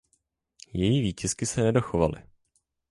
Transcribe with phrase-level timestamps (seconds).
[0.73, 2.23] Její výtisky se nedochovaly.